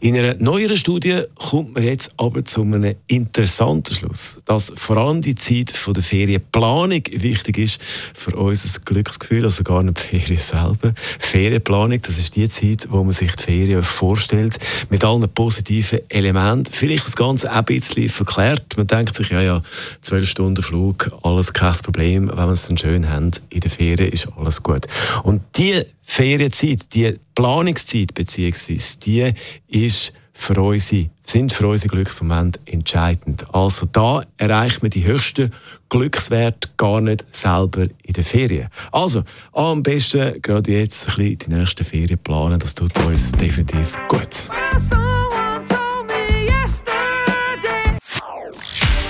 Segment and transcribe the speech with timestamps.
[0.00, 5.22] In einer neueren Studie kommt man jetzt aber zu einem interessanten Schluss, dass vor allem
[5.22, 7.80] die Zeit von der Ferienplanung wichtig ist
[8.14, 10.94] für unser Glücksgefühl, also gar nicht die Ferien selber.
[11.18, 14.58] Ferienplanung, das ist die Zeit, wo man sich die Ferien vorstellt,
[14.90, 16.72] mit allen positiven Elementen.
[16.72, 18.76] Vielleicht das Ganze auch ein bisschen verklärt.
[18.76, 19.62] Man denkt sich, ja, ja,
[20.00, 22.28] zwölf Stunden Flug, alles kein Problem.
[22.28, 24.86] Wenn wir es dann schön haben in der Ferien, ist alles gut.
[25.22, 29.32] Und die Ferienzeit, die Planungszeit beziehungsweise die
[29.68, 33.46] ist für unsere, sind für unsere Glücksmomente entscheidend.
[33.54, 35.50] Also da erreicht man die höchsten
[35.88, 38.68] Glückswerte gar nicht selber in den Ferien.
[38.90, 39.22] Also
[39.52, 44.48] am besten gerade jetzt ein bisschen die nächsten Ferien planen, das tut uns definitiv gut.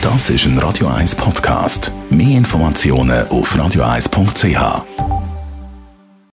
[0.03, 1.91] Das ist ein Radio 1 Podcast.
[2.11, 5.04] Mehr Informationen auf radio1.ch.